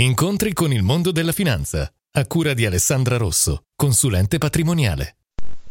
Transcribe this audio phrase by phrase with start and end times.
[0.00, 5.16] Incontri con il mondo della finanza, a cura di Alessandra Rosso, consulente patrimoniale.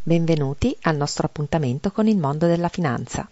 [0.04, 3.26] Benvenuti al nostro appuntamento con il mondo della finanza.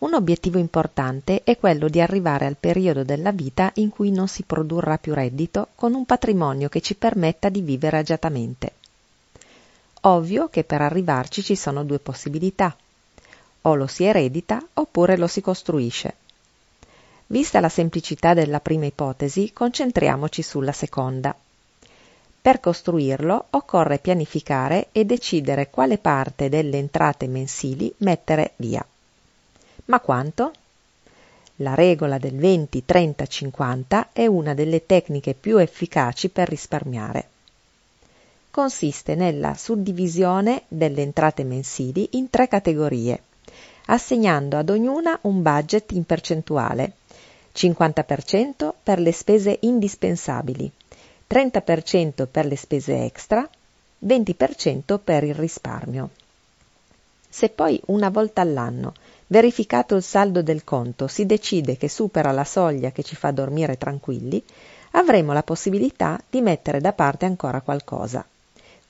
[0.00, 4.42] Un obiettivo importante è quello di arrivare al periodo della vita in cui non si
[4.42, 8.72] produrrà più reddito con un patrimonio che ci permetta di vivere agiatamente.
[10.02, 12.76] Ovvio che per arrivarci ci sono due possibilità.
[13.62, 16.16] O lo si eredita oppure lo si costruisce.
[17.28, 21.34] Vista la semplicità della prima ipotesi, concentriamoci sulla seconda.
[22.40, 28.86] Per costruirlo occorre pianificare e decidere quale parte delle entrate mensili mettere via.
[29.86, 30.52] Ma quanto?
[31.56, 37.28] La regola del 20-30-50 è una delle tecniche più efficaci per risparmiare.
[38.52, 43.20] Consiste nella suddivisione delle entrate mensili in tre categorie,
[43.86, 46.92] assegnando ad ognuna un budget in percentuale
[47.54, 50.70] 50% per le spese indispensabili,
[51.28, 53.48] 30% per le spese extra,
[54.04, 56.10] 20% per il risparmio.
[57.28, 58.92] Se poi una volta all'anno,
[59.28, 63.78] verificato il saldo del conto, si decide che supera la soglia che ci fa dormire
[63.78, 64.42] tranquilli,
[64.92, 68.24] avremo la possibilità di mettere da parte ancora qualcosa.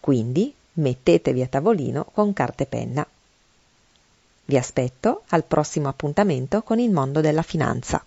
[0.01, 3.07] Quindi mettetevi a tavolino con carta e penna.
[4.47, 8.03] Vi aspetto al prossimo appuntamento con il mondo della finanza.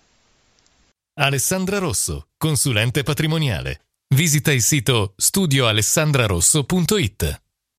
[1.20, 3.80] Alessandra Rosso, consulente patrimoniale.
[4.14, 7.42] Visita il sito studioalessandrarosso.it.